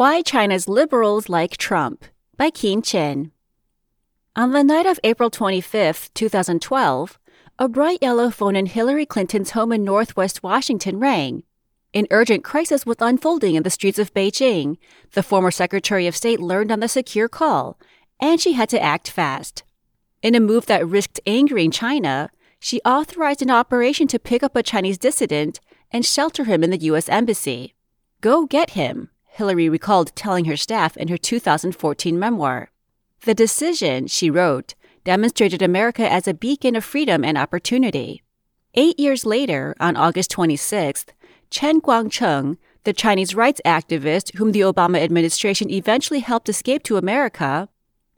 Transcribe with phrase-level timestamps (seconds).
[0.00, 2.06] Why China's Liberals Like Trump
[2.38, 3.32] by Keen Chen.
[4.34, 7.18] On the night of April 25, 2012,
[7.58, 11.42] a bright yellow phone in Hillary Clinton's home in northwest Washington rang.
[11.92, 14.78] An urgent crisis was unfolding in the streets of Beijing,
[15.12, 17.78] the former Secretary of State learned on the secure call,
[18.18, 19.64] and she had to act fast.
[20.22, 24.62] In a move that risked angering China, she authorized an operation to pick up a
[24.62, 25.60] Chinese dissident
[25.90, 27.10] and shelter him in the U.S.
[27.10, 27.74] Embassy.
[28.22, 32.70] Go get him, Hillary recalled telling her staff in her 2014 memoir.
[33.22, 38.22] The decision, she wrote, demonstrated America as a beacon of freedom and opportunity.
[38.74, 41.08] Eight years later, on August 26th,
[41.50, 47.68] Chen Guangcheng, the Chinese rights activist whom the Obama administration eventually helped escape to America,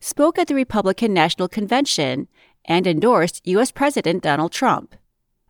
[0.01, 2.29] spoke at the Republican National Convention
[2.65, 3.70] and endorsed U.S.
[3.70, 4.95] President Donald Trump.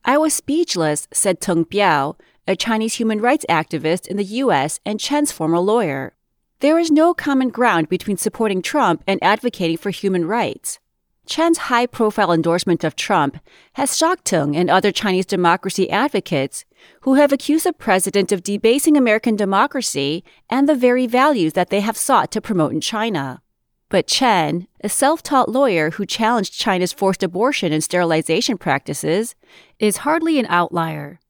[0.04, 4.80] I was speechless, said Teng Biao, a Chinese human rights activist in the U.S.
[4.84, 6.14] and Chen's former lawyer.
[6.58, 10.80] There is no common ground between supporting Trump and advocating for human rights.
[11.24, 13.38] Chen's high profile endorsement of Trump
[13.74, 16.64] has shocked Teng and other Chinese democracy advocates
[17.02, 21.80] who have accused the president of debasing American democracy and the very values that they
[21.80, 23.40] have sought to promote in China.
[23.88, 29.36] But Chen, a self taught lawyer who challenged China's forced abortion and sterilization practices,
[29.78, 31.20] is hardly an outlier.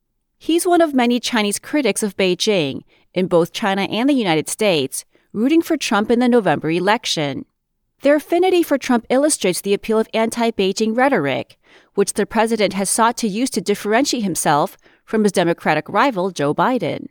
[0.43, 2.83] He's one of many Chinese critics of Beijing,
[3.15, 7.45] in both China and the United States, rooting for Trump in the November election.
[8.01, 11.61] Their affinity for Trump illustrates the appeal of anti Beijing rhetoric,
[11.95, 16.53] which the president has sought to use to differentiate himself from his Democratic rival, Joe
[16.53, 17.07] Biden.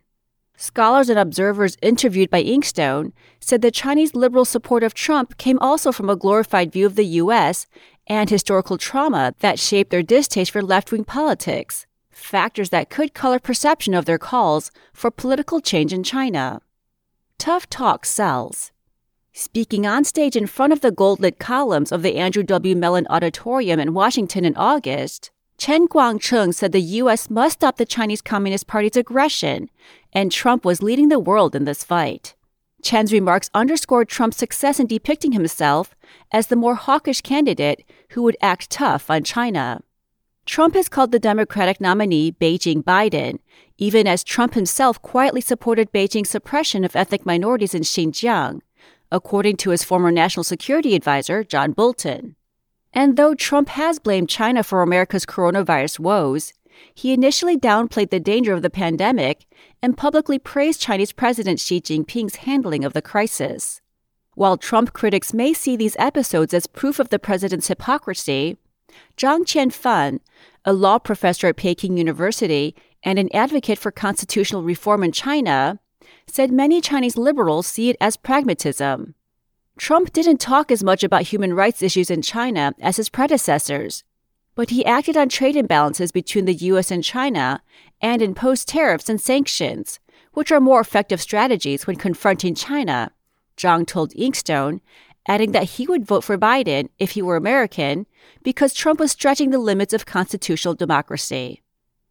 [0.58, 5.90] Scholars and observers interviewed by Inkstone said the Chinese liberal support of Trump came also
[5.90, 7.66] from a glorified view of the U.S.
[8.06, 13.38] and historical trauma that shaped their distaste for left wing politics, factors that could color
[13.38, 16.60] perception of their calls for political change in China.
[17.38, 18.70] Tough talk sells.
[19.32, 22.76] Speaking on stage in front of the gold lit columns of the Andrew W.
[22.76, 27.30] Mellon Auditorium in Washington in August, Chen Guangcheng said the U.S.
[27.30, 29.70] must stop the Chinese Communist Party's aggression,
[30.12, 32.34] and Trump was leading the world in this fight.
[32.82, 35.94] Chen's remarks underscored Trump's success in depicting himself
[36.32, 39.82] as the more hawkish candidate who would act tough on China.
[40.44, 43.38] Trump has called the Democratic nominee Beijing Biden,
[43.78, 48.60] even as Trump himself quietly supported Beijing's suppression of ethnic minorities in Xinjiang,
[49.12, 52.34] according to his former national security advisor, John Bolton.
[52.92, 56.52] And though Trump has blamed China for America's coronavirus woes,
[56.92, 59.46] he initially downplayed the danger of the pandemic
[59.80, 63.80] and publicly praised Chinese President Xi Jinping's handling of the crisis.
[64.34, 68.56] While Trump critics may see these episodes as proof of the president's hypocrisy,
[69.16, 70.20] Zhang Qianfan,
[70.64, 75.80] a law professor at Peking University and an advocate for constitutional reform in China,
[76.26, 79.14] said many Chinese liberals see it as pragmatism.
[79.78, 84.04] Trump didn't talk as much about human rights issues in China as his predecessors,
[84.54, 86.90] but he acted on trade imbalances between the U.S.
[86.90, 87.62] and China
[88.00, 89.98] and imposed tariffs and sanctions,
[90.34, 93.10] which are more effective strategies when confronting China,
[93.56, 94.80] Zhang told Inkstone,
[95.26, 98.06] adding that he would vote for Biden if he were American
[98.42, 101.62] because Trump was stretching the limits of constitutional democracy.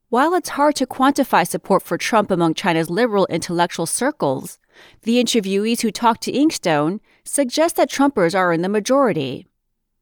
[0.09, 4.59] While it's hard to quantify support for Trump among China's liberal intellectual circles,
[5.03, 9.47] the interviewees who talked to Inkstone suggest that Trumpers are in the majority.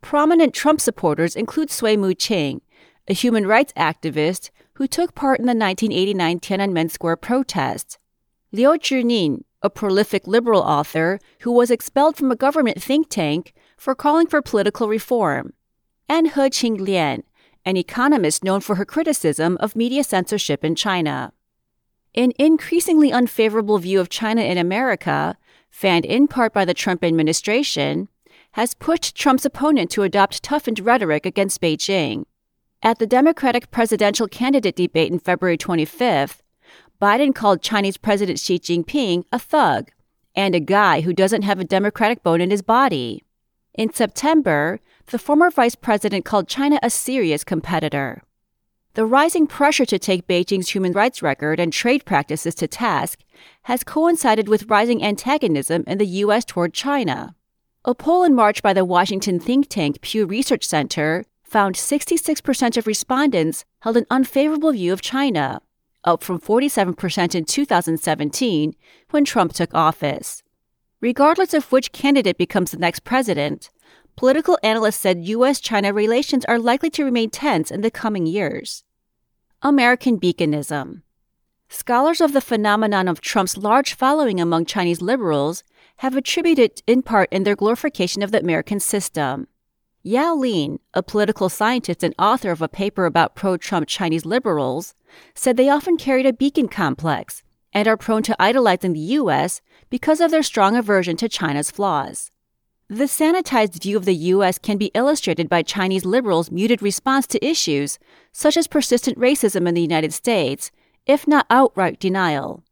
[0.01, 2.61] Prominent Trump supporters include Sui Mu-ching,
[3.07, 7.97] a human rights activist who took part in the 1989 Tiananmen Square protests,
[8.51, 13.95] Liu Junning, a prolific liberal author who was expelled from a government think tank for
[13.95, 15.53] calling for political reform,
[16.07, 17.23] and He Qinglian,
[17.65, 21.33] an economist known for her criticism of media censorship in China.
[22.15, 25.37] An increasingly unfavorable view of China in America,
[25.69, 28.07] fanned in part by the Trump administration,
[28.53, 32.25] has pushed Trump's opponent to adopt toughened rhetoric against Beijing.
[32.81, 36.39] At the Democratic presidential candidate debate in February 25th,
[37.01, 39.91] Biden called Chinese President Xi Jinping a thug
[40.35, 43.23] and a guy who doesn't have a Democratic bone in his body.
[43.73, 48.21] In September, the former vice president called China a serious competitor.
[48.95, 53.19] The rising pressure to take Beijing's human rights record and trade practices to task
[53.63, 56.43] has coincided with rising antagonism in the U.S.
[56.43, 57.33] toward China.
[57.85, 62.87] A poll in March by the Washington think tank Pew Research Center found 66% of
[62.87, 65.61] respondents held an unfavorable view of China,
[66.13, 68.75] up from 47% in 2017
[69.11, 70.43] when Trump took office.
[71.01, 73.69] Regardless of which candidate becomes the next president,
[74.15, 75.61] political analysts said U.S.
[75.61, 78.83] China relations are likely to remain tense in the coming years.
[79.61, 81.03] American beaconism.
[81.69, 85.63] Scholars of the phenomenon of Trump's large following among Chinese liberals
[85.97, 89.47] have attributed in part in their glorification of the American system.
[90.09, 94.95] Yao Lin, a political scientist and author of a paper about pro Trump Chinese liberals,
[95.35, 99.61] said they often carried a beacon complex and are prone to idolizing the U.S.
[99.91, 102.31] because of their strong aversion to China's flaws.
[102.87, 104.57] The sanitized view of the U.S.
[104.57, 107.99] can be illustrated by Chinese liberals' muted response to issues
[108.31, 110.71] such as persistent racism in the United States,
[111.05, 112.63] if not outright denial.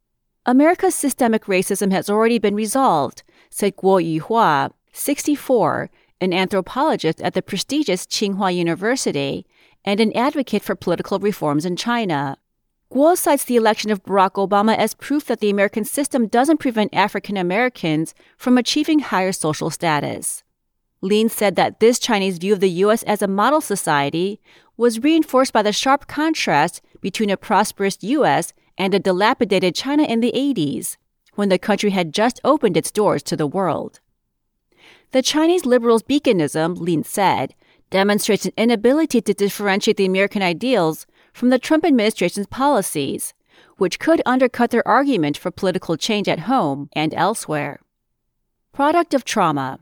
[0.44, 5.88] America's systemic racism has already been resolved, said Guo Yuhua, 64,
[6.20, 9.46] an anthropologist at the prestigious Tsinghua University
[9.84, 12.36] and an advocate for political reforms in China.
[12.92, 16.94] Guo cites the election of Barack Obama as proof that the American system doesn't prevent
[16.94, 20.42] African Americans from achieving higher social status.
[21.00, 23.02] Lin said that this Chinese view of the U.S.
[23.04, 24.40] as a model society
[24.76, 28.52] was reinforced by the sharp contrast between a prosperous U.S.
[28.76, 30.96] and a dilapidated China in the 80s,
[31.34, 34.00] when the country had just opened its doors to the world.
[35.12, 37.54] The Chinese liberals' beaconism, Lin said,
[37.90, 43.32] demonstrates an inability to differentiate the American ideals from the Trump administration's policies,
[43.78, 47.80] which could undercut their argument for political change at home and elsewhere.
[48.72, 49.78] Product of trauma.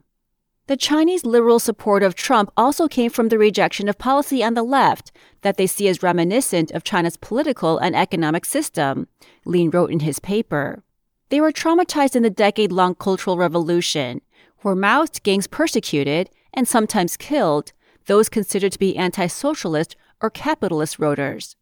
[0.69, 4.63] The Chinese liberal support of Trump also came from the rejection of policy on the
[4.63, 5.13] left
[5.43, 9.07] that they see as reminiscent of China's political and economic system,
[9.45, 10.83] Lin wrote in his paper.
[11.29, 14.21] They were traumatized in the decade long Cultural Revolution,
[14.67, 17.73] where Maoist gangs persecuted and sometimes killed
[18.07, 21.55] those considered to be anti socialist or capitalist voters.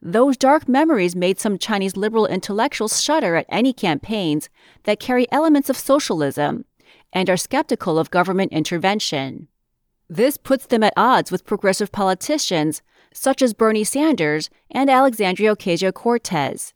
[0.00, 4.48] Those dark memories made some Chinese liberal intellectuals shudder at any campaigns
[4.84, 6.66] that carry elements of socialism
[7.12, 9.48] and are skeptical of government intervention.
[10.08, 12.80] This puts them at odds with progressive politicians
[13.12, 16.74] such as Bernie Sanders and Alexandria Ocasio Cortez,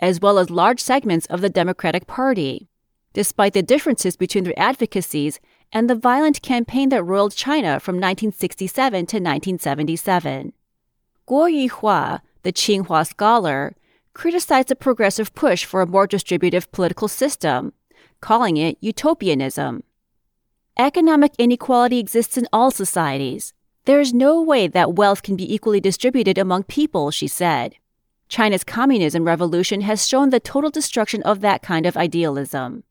[0.00, 2.71] as well as large segments of the Democratic Party
[3.12, 5.40] despite the differences between their advocacies
[5.72, 10.52] and the violent campaign that roiled China from 1967 to 1977.
[11.26, 13.74] Guo Yuhua, the Tsinghua scholar,
[14.14, 17.72] criticized the progressive push for a more distributive political system,
[18.20, 19.82] calling it utopianism.
[20.78, 23.54] Economic inequality exists in all societies.
[23.84, 27.76] There is no way that wealth can be equally distributed among people, she said.
[28.28, 32.84] China's communism revolution has shown the total destruction of that kind of idealism.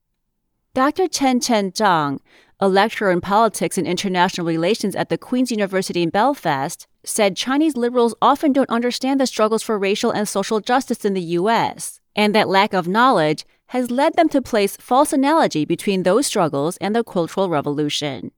[0.74, 1.10] Dr.
[1.10, 2.20] Chen Chen Zhang,
[2.62, 7.76] a lecturer in politics and international relations at the Queen's University in Belfast, said Chinese
[7.76, 12.34] liberals often don't understand the struggles for racial and social justice in the U.S., and
[12.34, 16.96] that lack of knowledge has led them to place false analogy between those struggles and
[16.96, 18.32] the Cultural Revolution.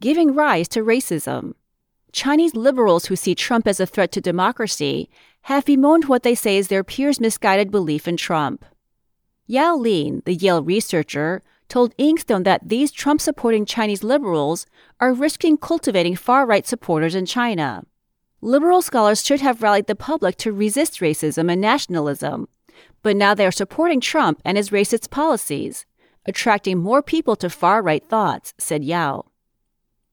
[0.00, 1.52] Giving rise to racism.
[2.12, 5.10] Chinese liberals who see Trump as a threat to democracy
[5.42, 8.64] have bemoaned what they say is their peers' misguided belief in Trump.
[9.52, 14.64] Yao Lin, the Yale researcher, told Inkstone that these Trump supporting Chinese liberals
[14.98, 17.84] are risking cultivating far right supporters in China.
[18.40, 22.48] Liberal scholars should have rallied the public to resist racism and nationalism,
[23.02, 25.84] but now they are supporting Trump and his racist policies,
[26.24, 29.26] attracting more people to far right thoughts, said Yao.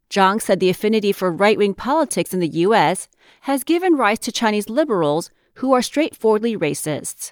[0.10, 3.08] Zhang said the affinity for right wing politics in the U.S.
[3.44, 7.32] has given rise to Chinese liberals who are straightforwardly racists.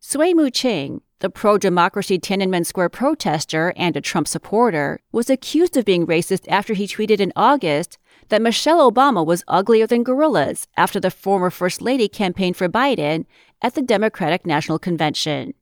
[0.00, 5.76] Sui Mu Ching, the pro democracy Tiananmen Square protester and a Trump supporter, was accused
[5.76, 10.66] of being racist after he tweeted in August that Michelle Obama was uglier than gorillas
[10.76, 13.24] after the former First Lady campaigned for Biden
[13.62, 15.54] at the Democratic National Convention.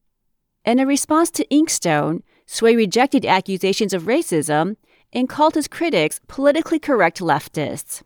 [0.64, 4.76] In a response to Inkstone, Sui rejected accusations of racism
[5.12, 8.02] and called his critics politically correct leftists.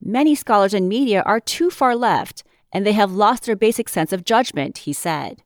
[0.00, 4.12] Many scholars and media are too far left, and they have lost their basic sense
[4.12, 5.42] of judgment, he said.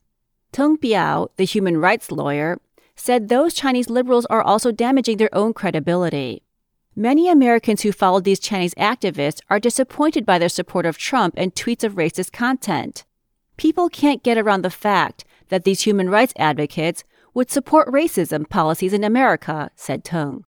[0.53, 2.59] Teng Biao, the human rights lawyer,
[2.95, 6.43] said those Chinese liberals are also damaging their own credibility.
[6.99, 11.55] Many Americans who followed these Chinese activists are disappointed by their support of Trump and
[11.55, 13.05] tweets of racist content.
[13.59, 18.95] People can't get around the fact that these human rights advocates would support racism policies
[18.95, 20.45] in America, said Teng.